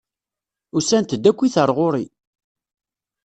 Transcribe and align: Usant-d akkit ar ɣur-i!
Usant-d 0.77 1.29
akkit 1.29 1.55
ar 1.61 1.69
ɣur-i! 1.77 2.05